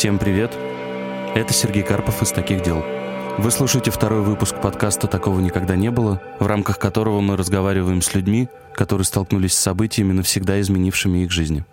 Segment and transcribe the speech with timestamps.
[0.00, 0.56] Всем привет!
[1.34, 2.82] Это Сергей Карпов из «Таких дел».
[3.36, 8.14] Вы слушаете второй выпуск подкаста «Такого никогда не было», в рамках которого мы разговариваем с
[8.14, 11.66] людьми, которые столкнулись с событиями, навсегда изменившими их жизни.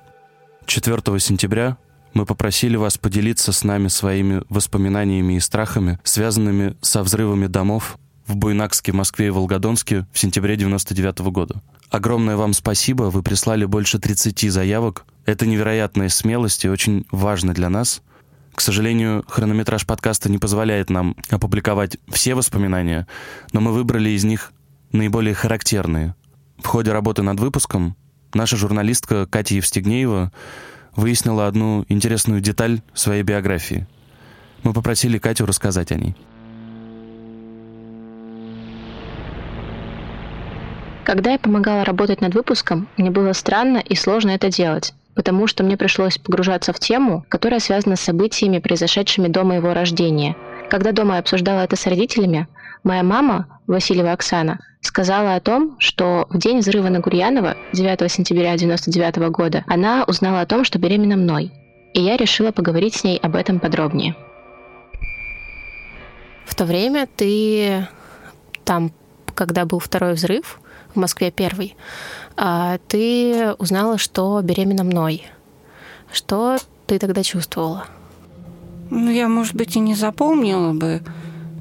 [0.65, 1.77] 4 сентября
[2.13, 7.97] мы попросили вас поделиться с нами своими воспоминаниями и страхами, связанными со взрывами домов
[8.27, 11.61] в Буйнакске, Москве и Волгодонске в сентябре 99 года.
[11.89, 15.05] Огромное вам спасибо, вы прислали больше 30 заявок.
[15.25, 18.01] Это невероятная смелость и очень важно для нас.
[18.57, 23.05] К сожалению, хронометраж подкаста не позволяет нам опубликовать все воспоминания,
[23.53, 24.51] но мы выбрали из них
[24.91, 26.15] наиболее характерные.
[26.57, 27.95] В ходе работы над выпуском
[28.33, 30.31] наша журналистка Катя Евстигнеева
[30.95, 33.85] выяснила одну интересную деталь своей биографии.
[34.63, 36.15] Мы попросили Катю рассказать о ней.
[41.03, 45.63] Когда я помогала работать над выпуском, мне было странно и сложно это делать потому что
[45.63, 50.35] мне пришлось погружаться в тему, которая связана с событиями, произошедшими до моего рождения.
[50.69, 52.47] Когда дома я обсуждала это с родителями,
[52.83, 58.53] моя мама, Васильева Оксана, сказала о том, что в день взрыва на Гурьянова, 9 сентября
[58.53, 61.51] 1999 года, она узнала о том, что беременна мной.
[61.95, 64.15] И я решила поговорить с ней об этом подробнее.
[66.45, 67.87] В то время ты
[68.65, 68.91] там,
[69.33, 70.59] когда был второй взрыв,
[70.93, 71.75] в Москве первый,
[72.35, 75.23] а ты узнала, что беременна мной.
[76.11, 77.85] Что ты тогда чувствовала?
[78.89, 81.01] Ну, я, может быть, и не запомнила бы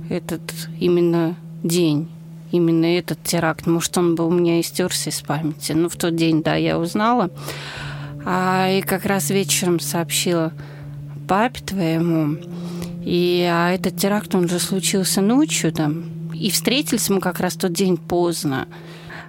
[0.08, 0.42] этот
[0.78, 2.08] именно день,
[2.52, 3.66] именно этот теракт.
[3.66, 5.72] Может, он бы у меня истерся из памяти.
[5.72, 7.30] Но в тот день, да, я узнала.
[8.24, 10.52] А, и как раз вечером сообщила
[11.26, 12.38] папе твоему.
[13.04, 16.32] И а этот теракт, он же случился ночью там.
[16.34, 18.68] И встретились мы как раз тот день поздно.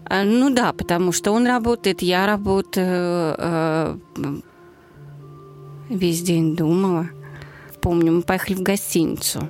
[0.09, 3.35] А, ну да, потому что он работает, я работаю.
[3.37, 3.97] Э,
[5.89, 7.09] весь день думала.
[7.81, 9.49] Помню, мы поехали в гостиницу.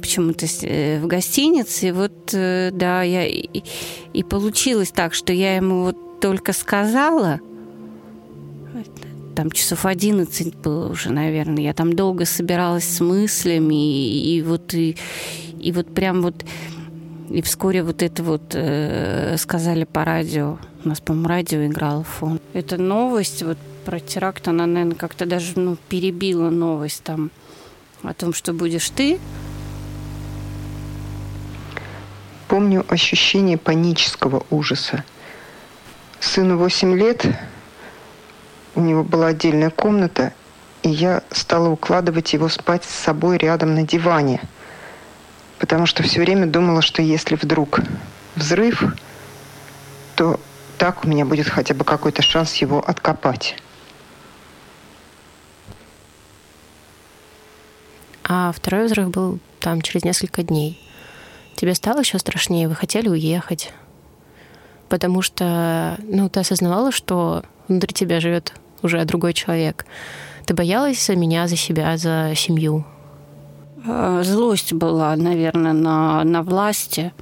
[0.00, 1.88] Почему-то э, в гостинице.
[1.88, 3.26] И вот, э, да, я...
[3.26, 3.62] И,
[4.12, 7.40] и получилось так, что я ему вот только сказала,
[9.34, 11.62] там часов 11 было уже, наверное.
[11.62, 14.96] Я там долго собиралась с мыслями, и, и вот и,
[15.58, 16.44] и вот прям вот
[17.28, 20.58] и вскоре вот это вот э, сказали по радио.
[20.84, 22.40] У нас, по-моему, радио играло фон.
[22.52, 27.30] Эта новость вот про теракт, она, наверное, как-то даже ну, перебила новость там
[28.02, 29.18] о том, что будешь ты.
[32.48, 35.04] Помню ощущение панического ужаса.
[36.20, 37.26] Сыну 8 лет,
[38.74, 40.32] у него была отдельная комната,
[40.82, 44.40] и я стала укладывать его спать с собой рядом на диване–
[45.62, 47.78] потому что все время думала, что если вдруг
[48.34, 48.82] взрыв,
[50.16, 50.40] то
[50.76, 53.54] так у меня будет хотя бы какой-то шанс его откопать.
[58.24, 60.84] А второй взрыв был там через несколько дней.
[61.54, 62.66] Тебе стало еще страшнее?
[62.66, 63.72] Вы хотели уехать?
[64.88, 68.52] Потому что, ну, ты осознавала, что внутри тебя живет
[68.82, 69.86] уже другой человек.
[70.44, 72.84] Ты боялась за меня, за себя, за семью?
[73.84, 77.12] Э, злость была, наверное, на, на власти,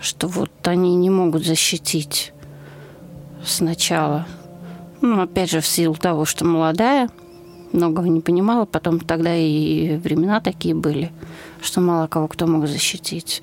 [0.00, 2.32] что вот они не могут защитить
[3.44, 4.26] сначала.
[5.00, 7.08] Ну, опять же, в силу того, что молодая,
[7.72, 8.66] многого не понимала.
[8.66, 11.12] Потом тогда и времена такие были,
[11.62, 13.42] что мало кого кто мог защитить.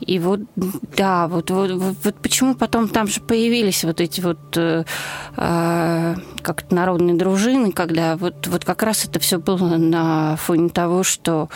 [0.00, 4.56] И вот, да, вот, вот, вот, вот почему потом там же появились вот эти вот
[4.56, 4.84] э,
[5.36, 11.02] э, как народные дружины, когда вот, вот как раз это все было на фоне того,
[11.02, 11.48] что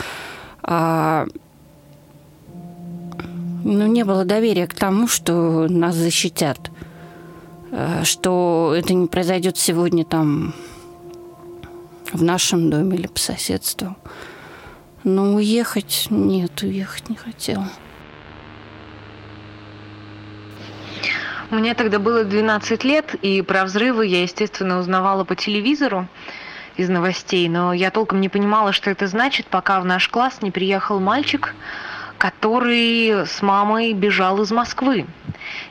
[0.65, 1.27] э,
[3.65, 6.71] ну, не было доверия к тому, что нас защитят,
[7.71, 10.53] э, что это не произойдет сегодня там
[12.13, 13.97] в нашем доме или по соседству.
[15.05, 17.69] Но уехать нет, уехать не хотела.
[21.53, 26.09] Мне тогда было 12 лет, и про взрывы я, естественно, узнавала по телевизору
[26.79, 30.51] из новостей, но я толком не понимала, что это значит, пока в наш класс не
[30.51, 31.55] приехал мальчик,
[32.17, 35.05] который с мамой бежал из Москвы.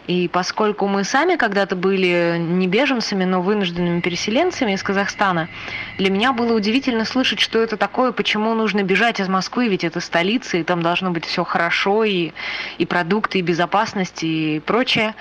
[0.08, 5.48] И поскольку мы сами когда-то были не беженцами, но вынужденными переселенцами из Казахстана,
[5.98, 10.00] для меня было удивительно слышать, что это такое, почему нужно бежать из Москвы, ведь это
[10.00, 12.32] столица, и там должно быть все хорошо, и,
[12.78, 15.16] и продукты, и безопасность, и прочее.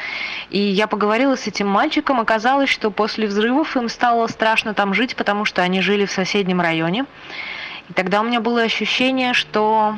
[0.50, 5.16] И я поговорила с этим мальчиком, оказалось, что после взрывов им стало страшно там жить,
[5.16, 7.04] потому что они жили в соседнем районе.
[7.88, 9.96] И тогда у меня было ощущение, что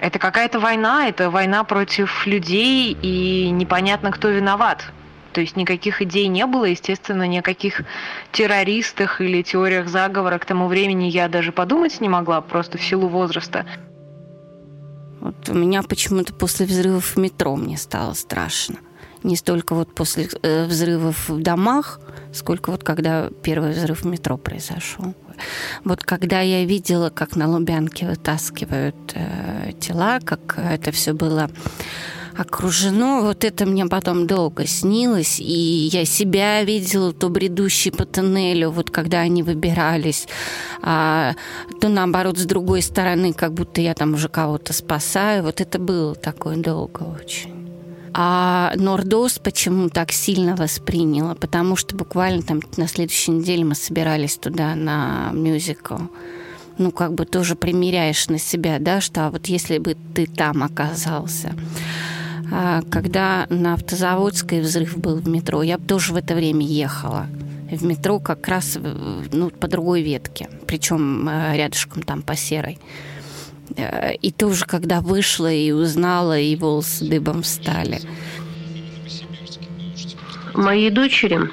[0.00, 4.84] это какая-то война, это война против людей, и непонятно, кто виноват.
[5.32, 7.82] То есть никаких идей не было, естественно, ни о каких
[8.32, 13.08] террористах или теориях заговора к тому времени я даже подумать не могла, просто в силу
[13.08, 13.66] возраста.
[15.20, 18.76] Вот у меня почему-то после взрывов в метро мне стало страшно.
[19.22, 22.00] Не столько вот после э, взрывов в домах,
[22.32, 25.14] сколько вот когда первый взрыв в метро произошел.
[25.84, 31.50] Вот когда я видела, как на Лубянке вытаскивают э, тела, как это все было
[32.36, 33.22] окружено.
[33.22, 38.90] Вот это мне потом долго снилось, и я себя видела, то бредущий по тоннелю, вот
[38.90, 40.28] когда они выбирались,
[40.82, 41.34] а,
[41.80, 45.42] то наоборот с другой стороны, как будто я там уже кого-то спасаю.
[45.42, 47.55] Вот это было такое долго очень.
[48.18, 51.34] А Нордос почему так сильно восприняла?
[51.34, 55.96] Потому что буквально там на следующей неделе мы собирались туда на мюзикл
[56.78, 60.62] ну, как бы тоже примеряешь на себя, да, что а вот если бы ты там
[60.62, 61.54] оказался.
[62.52, 67.26] А, когда на Автозаводской взрыв был в метро, я тоже в это время ехала
[67.70, 68.78] в метро как раз
[69.32, 72.78] ну, по другой ветке, причем э, рядышком там по серой.
[73.76, 78.00] Э, и тоже, когда вышла и узнала, и волосы дыбом встали.
[80.54, 81.50] Моей дочери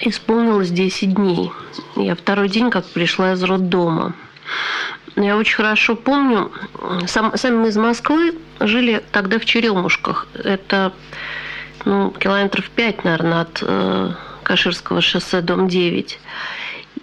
[0.00, 1.50] исполнилось 10 дней.
[1.96, 4.14] Я второй день как пришла из роддома.
[5.16, 6.52] Я очень хорошо помню,
[7.06, 10.28] сам, сами мы из Москвы жили тогда в Черемушках.
[10.34, 10.92] Это
[11.86, 14.12] ну, километров пять, наверное, от э,
[14.42, 16.18] Каширского шоссе, дом 9.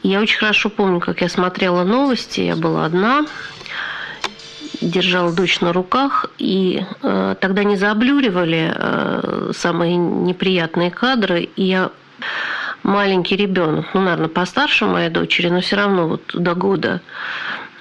[0.03, 2.41] я очень хорошо помню, как я смотрела новости.
[2.41, 3.25] Я была одна,
[4.81, 11.49] держала дочь на руках, и э, тогда не заблюривали э, самые неприятные кадры.
[11.55, 11.91] И я
[12.83, 17.01] маленький ребенок, ну, наверное, постарше моей дочери, но все равно вот до года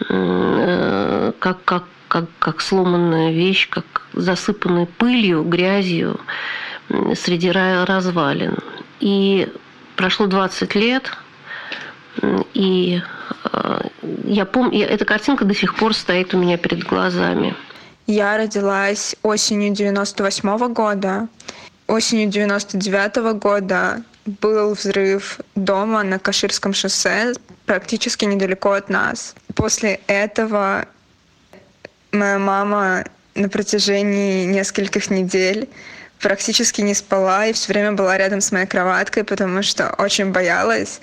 [0.08, 6.20] Э, как, как, как, как сломанная вещь, как засыпанная пылью, грязью
[7.14, 8.58] среди развалин.
[9.00, 9.48] И
[9.96, 11.12] прошло 20 лет,
[12.55, 13.00] и
[13.53, 13.81] э,
[14.25, 17.55] я помню, эта картинка до сих пор стоит у меня перед глазами.
[18.06, 21.29] Я родилась осенью 98 -го года.
[21.87, 27.32] Осенью 99 -го года был взрыв дома на Каширском шоссе,
[27.67, 29.35] практически недалеко от нас.
[29.55, 30.87] После этого
[32.12, 33.05] моя мама
[33.35, 35.69] на протяжении нескольких недель
[36.20, 41.00] практически не спала и все время была рядом с моей кроваткой, потому что очень боялась,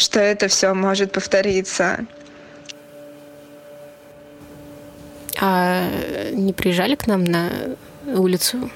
[0.00, 2.06] что это все может повториться.
[5.40, 5.88] А
[6.32, 7.50] не приезжали к нам на
[8.06, 8.70] улицу?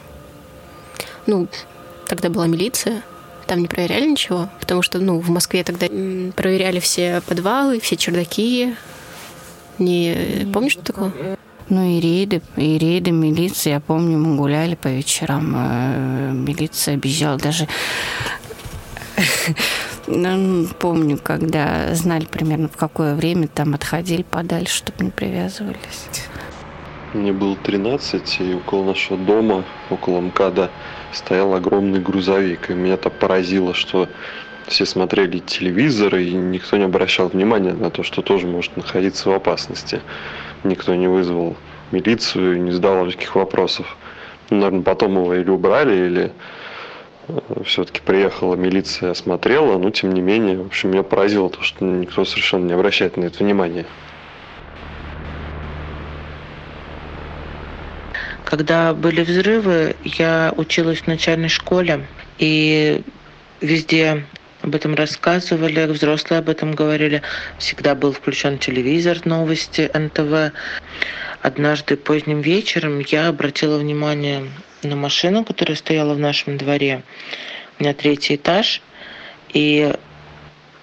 [1.26, 1.48] Ну,
[2.06, 3.02] тогда была милиция.
[3.46, 5.86] Там не проверяли ничего, потому что, ну, в Москве тогда
[6.34, 8.74] проверяли все подвалы, все чердаки.
[9.78, 11.36] Не помнишь, что такое?
[11.68, 13.70] Ну и рейды, и рейды милиции.
[13.70, 15.54] Я помню, мы гуляли по вечерам.
[15.56, 17.66] Э, милиция объезжала даже...
[20.06, 26.08] Ну, помню, когда знали примерно в какое время там отходили подальше, чтобы не привязывались.
[27.14, 30.70] Мне было 13, и около нашего дома, около МКАДа,
[31.12, 32.70] стоял огромный грузовик.
[32.70, 34.08] И меня так поразило, что
[34.66, 39.32] все смотрели телевизор, и никто не обращал внимания на то, что тоже может находиться в
[39.32, 40.00] опасности.
[40.64, 41.56] Никто не вызвал
[41.92, 43.96] милицию, не задавал никаких вопросов.
[44.50, 46.32] Ну, наверное, потом его или убрали, или
[47.64, 52.24] все-таки приехала милиция, осмотрела, но тем не менее, в общем, меня поразило то, что никто
[52.24, 53.86] совершенно не обращает на это внимания.
[58.44, 62.06] Когда были взрывы, я училась в начальной школе,
[62.38, 63.02] и
[63.60, 64.24] везде
[64.62, 67.22] об этом рассказывали, взрослые об этом говорили.
[67.58, 70.54] Всегда был включен телевизор, новости, НТВ.
[71.42, 74.46] Однажды поздним вечером я обратила внимание
[74.88, 77.02] на машину, которая стояла в нашем дворе.
[77.78, 78.80] У меня третий этаж,
[79.52, 79.94] и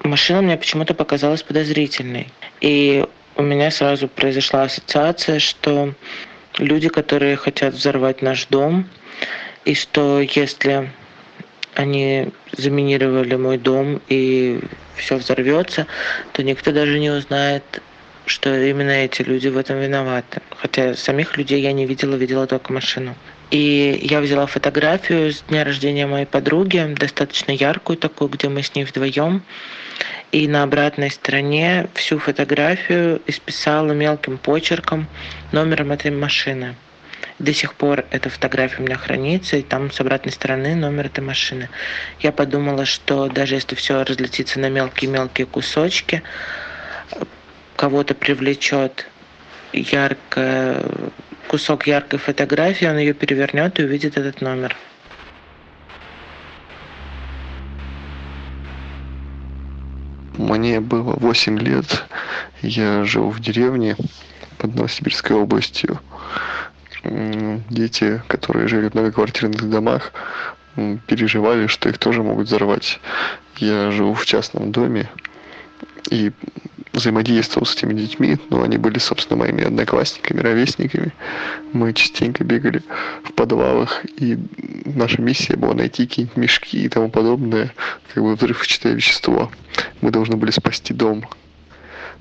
[0.03, 2.27] машина мне почему-то показалась подозрительной.
[2.60, 3.05] И
[3.36, 5.93] у меня сразу произошла ассоциация, что
[6.58, 8.89] люди, которые хотят взорвать наш дом,
[9.65, 10.91] и что если
[11.75, 14.60] они заминировали мой дом и
[14.96, 15.88] все взорвется,
[16.34, 17.81] то никто даже не узнает,
[18.25, 20.41] что именно эти люди в этом виноваты.
[20.58, 23.15] Хотя самих людей я не видела, видела только машину.
[23.51, 28.74] И я взяла фотографию с дня рождения моей подруги, достаточно яркую такую, где мы с
[28.75, 29.43] ней вдвоем.
[30.31, 35.08] И на обратной стороне всю фотографию исписала мелким почерком
[35.51, 36.75] номером этой машины.
[37.39, 41.24] До сих пор эта фотография у меня хранится, и там с обратной стороны номер этой
[41.24, 41.70] машины.
[42.22, 46.24] Я подумала, что даже если все разлетится на мелкие-мелкие кусочки,
[47.75, 49.08] кого-то привлечет
[49.74, 50.84] яркая,
[51.51, 54.74] кусок яркой фотографии, он ее перевернет и увидит этот номер.
[60.38, 62.05] Мне было 8 лет.
[62.62, 63.98] Я жил в деревне
[64.60, 66.00] под Новосибирской областью.
[67.03, 70.13] Дети, которые жили в многоквартирных домах,
[71.05, 73.01] переживали, что их тоже могут взорвать.
[73.58, 75.10] Я жил в частном доме,
[76.10, 76.31] и
[76.93, 81.13] взаимодействовал с этими детьми, но они были, собственно, моими одноклассниками, ровесниками.
[81.74, 82.83] Мы частенько бегали
[83.24, 84.38] в подвалах, и
[84.86, 87.74] наша миссия была найти какие-нибудь мешки и тому подобное,
[88.13, 89.51] как бы взрывчатое вещество.
[90.01, 91.25] Мы должны были спасти дом.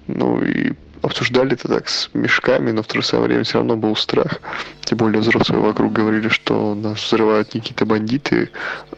[0.07, 3.76] Ну и обсуждали это так с мешками, но в то же самое время все равно
[3.76, 4.40] был страх.
[4.85, 8.50] Тем более взрослые вокруг говорили, что нас взрывают не какие-то бандиты,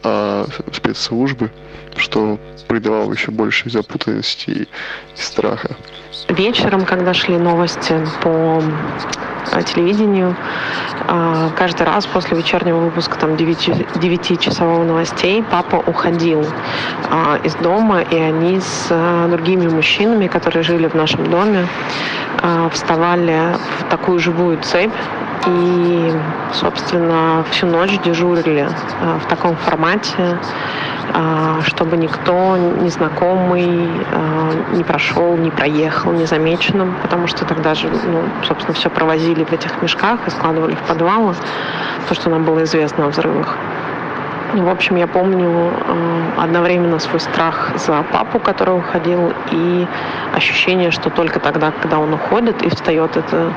[0.03, 1.51] а спецслужбы,
[1.95, 4.67] что придавало еще больше запутанности и
[5.15, 5.75] страха.
[6.29, 8.61] Вечером, когда шли новости по
[9.65, 10.35] телевидению,
[11.07, 16.45] а, каждый раз после вечернего выпуска там 9-часового новостей папа уходил
[17.09, 21.67] а, из дома, и они с другими мужчинами, которые жили в нашем доме,
[22.71, 24.91] вставали в такую живую цепь
[25.47, 26.13] и,
[26.53, 28.67] собственно, всю ночь дежурили
[29.23, 30.37] в таком формате,
[31.65, 33.89] чтобы никто незнакомый
[34.73, 39.81] не прошел, не проехал незамеченным, потому что тогда же, ну, собственно, все провозили в этих
[39.81, 41.35] мешках и складывали в подвалы,
[42.07, 43.57] то, что нам было известно о взрывах.
[44.53, 45.71] В общем, я помню
[46.37, 49.87] одновременно свой страх за папу, который уходил, и
[50.35, 53.51] ощущение, что только тогда, когда он уходит и встает эта,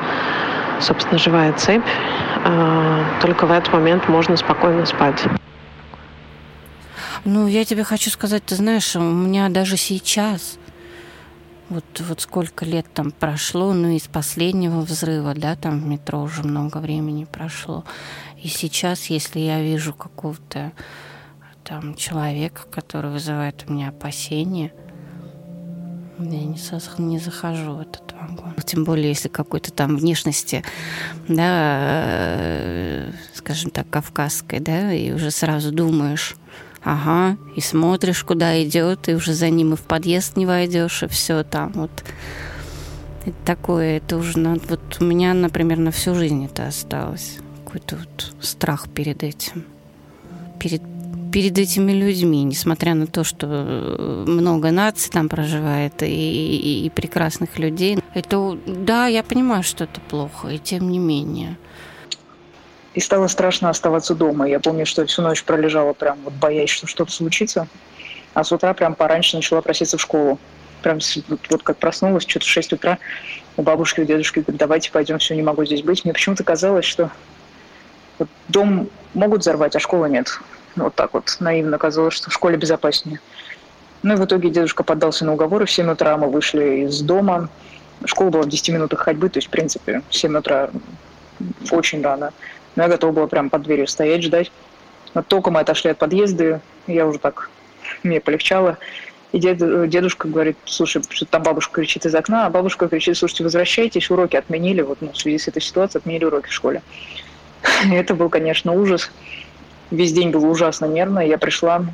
[0.81, 1.83] собственно, живая цепь,
[2.45, 5.23] э, только в этот момент можно спокойно спать.
[7.25, 10.57] Ну, я тебе хочу сказать, ты знаешь, у меня даже сейчас
[11.69, 16.43] вот, вот сколько лет там прошло, ну, из последнего взрыва, да, там в метро уже
[16.43, 17.83] много времени прошло.
[18.41, 20.71] И сейчас, если я вижу какого-то
[21.63, 24.71] там человека, который вызывает у меня опасения,
[26.19, 26.57] я не,
[26.97, 28.53] не захожу в этот вагон.
[28.65, 30.63] Тем более, если какой-то там внешности,
[31.27, 36.35] да, скажем так, кавказской, да, и уже сразу думаешь,
[36.83, 41.07] Ага, и смотришь, куда идет, и уже за ним и в подъезд не войдешь, и
[41.07, 41.91] все там вот.
[43.25, 47.39] Это такое, это уже, ну, вот у меня, например, на всю жизнь это осталось.
[47.65, 49.65] Какой-то вот страх перед этим.
[50.59, 50.81] Перед,
[51.31, 56.89] перед этими людьми, несмотря на то, что э, много наций там проживает и, и, и
[56.89, 57.99] прекрасных людей.
[58.13, 61.57] Это, да, я понимаю, что это плохо, и тем не менее
[62.97, 64.49] и стало страшно оставаться дома.
[64.49, 67.67] Я помню, что всю ночь пролежала прям вот боясь, что что-то случится,
[68.33, 70.39] а с утра прям пораньше начала проситься в школу.
[70.81, 72.97] Прям вот, как проснулась, что-то в 6 утра
[73.55, 76.05] у бабушки, у дедушки говорят, давайте пойдем, все, не могу здесь быть.
[76.05, 77.11] Мне почему-то казалось, что
[78.17, 80.39] вот дом могут взорвать, а школы нет.
[80.77, 83.19] Вот так вот наивно казалось, что в школе безопаснее.
[84.03, 85.65] Ну и в итоге дедушка поддался на уговоры.
[85.65, 87.49] В 7 утра мы вышли из дома.
[88.05, 90.69] Школа была в 10 минутах ходьбы, то есть, в принципе, в 7 утра
[91.71, 92.31] очень рано.
[92.75, 94.51] Но я готова была прямо под дверью стоять, ждать.
[95.15, 97.49] Но только мы отошли от подъезда, я уже так,
[98.03, 98.77] мне полегчало.
[99.31, 99.57] И дед,
[99.89, 104.35] дедушка говорит, слушай, что там бабушка кричит из окна, а бабушка кричит, слушайте, возвращайтесь, уроки
[104.35, 106.81] отменили, вот ну, в связи с этой ситуацией отменили уроки в школе.
[107.91, 109.11] Это был, конечно, ужас.
[109.91, 111.19] Весь день было ужасно нервно.
[111.19, 111.85] Я пришла,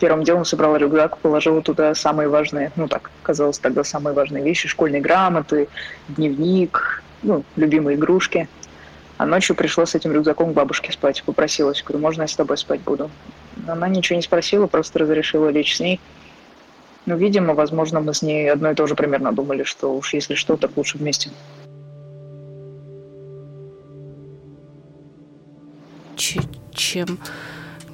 [0.00, 4.68] первым делом собрала рюкзак, положила туда самые важные, ну так казалось тогда самые важные вещи,
[4.68, 5.68] школьные грамоты,
[6.08, 8.48] дневник, ну, любимые игрушки–
[9.16, 11.22] а ночью пришла с этим рюкзаком к бабушке спать.
[11.24, 11.82] Попросилась.
[11.82, 13.10] Говорю, можно я с тобой спать буду?
[13.66, 16.00] Она ничего не спросила, просто разрешила лечь с ней.
[17.06, 20.34] Ну, видимо, возможно, мы с ней одно и то же примерно думали, что уж если
[20.34, 21.30] что, так лучше вместе.
[26.74, 27.18] Чем,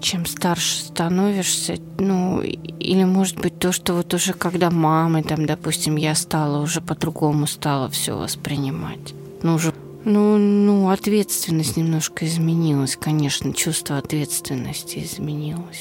[0.01, 5.97] чем старше становишься, ну, или может быть то, что вот уже когда мамой, там, допустим,
[5.97, 9.15] я стала, уже по-другому стала все воспринимать.
[9.43, 9.73] Ну, уже
[10.05, 15.81] ну, ну, ответственность немножко изменилась, конечно, чувство ответственности изменилось.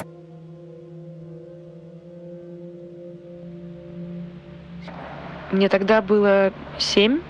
[5.52, 7.20] Мне тогда было семь,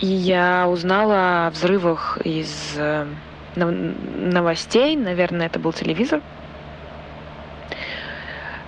[0.00, 3.06] и я узнала о взрывах из э,
[3.56, 6.20] новостей, наверное, это был телевизор.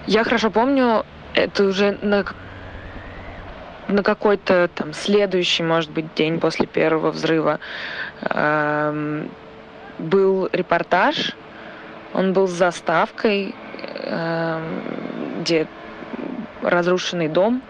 [0.07, 2.25] Я хорошо помню, это уже на
[3.89, 7.59] на какой-то там следующий, может быть, день после первого взрыва
[8.23, 9.27] э,
[9.99, 11.35] был репортаж.
[12.15, 14.61] Он был с заставкой, э,
[15.41, 15.67] где
[16.63, 17.63] разрушенный дом.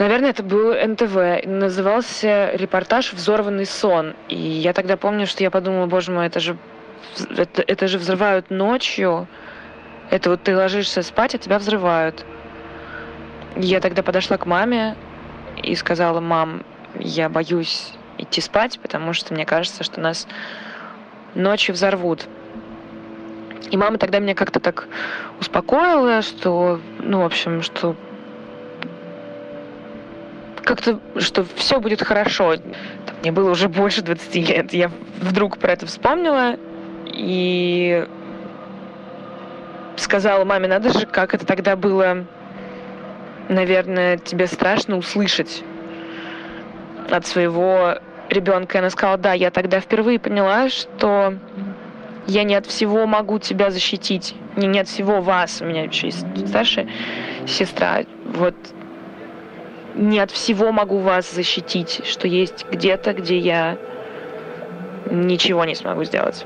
[0.00, 1.44] Наверное, это был НТВ.
[1.44, 4.14] Назывался репортаж «Взорванный сон».
[4.30, 6.56] И я тогда помню, что я подумала, боже мой, это же,
[7.36, 9.28] это, это же взрывают ночью.
[10.08, 12.24] Это вот ты ложишься спать, а тебя взрывают.
[13.56, 14.96] Я тогда подошла к маме
[15.62, 16.64] и сказала, мам,
[16.98, 20.26] я боюсь идти спать, потому что мне кажется, что нас
[21.34, 22.26] ночью взорвут.
[23.70, 24.88] И мама тогда меня как-то так
[25.40, 27.96] успокоила, что, ну, в общем, что
[30.70, 32.54] как-то, что все будет хорошо.
[33.22, 34.72] Мне было уже больше 20 лет.
[34.72, 34.88] Я
[35.20, 36.54] вдруг про это вспомнила
[37.06, 38.06] и
[39.96, 42.24] сказала маме, надо же, как это тогда было,
[43.48, 45.64] наверное, тебе страшно услышать
[47.10, 47.98] от своего
[48.28, 48.78] ребенка.
[48.78, 51.34] Она сказала, да, я тогда впервые поняла, что
[52.28, 55.60] я не от всего могу тебя защитить, не, не от всего вас.
[55.60, 56.88] У меня еще есть старшая
[57.48, 58.04] сестра.
[58.24, 58.54] Вот
[59.94, 63.78] не от всего могу вас защитить, что есть где-то, где я
[65.10, 66.44] ничего не смогу сделать.